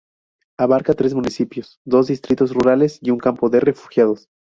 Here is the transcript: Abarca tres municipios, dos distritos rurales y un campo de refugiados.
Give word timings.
Abarca 0.57 0.95
tres 0.95 1.13
municipios, 1.13 1.79
dos 1.85 2.07
distritos 2.07 2.55
rurales 2.55 2.97
y 3.03 3.11
un 3.11 3.19
campo 3.19 3.51
de 3.51 3.59
refugiados. 3.59 4.29